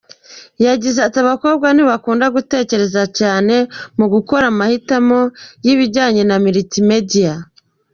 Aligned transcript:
Yagize 0.65 0.99
ati 1.07 1.17
“Abakobwa 1.23 1.67
ntibakunda 1.71 2.25
gutekereza 2.35 3.03
cyane 3.19 3.55
mu 3.97 4.05
gukora 4.13 4.45
amahitamo 4.53 5.19
y’ibijyanye 5.65 6.23
na 6.29 6.37
multimedia. 6.43 7.33